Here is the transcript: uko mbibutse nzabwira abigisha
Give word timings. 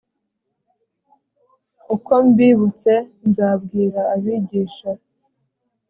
uko 1.95 2.11
mbibutse 2.27 2.93
nzabwira 3.27 4.01
abigisha 4.13 4.91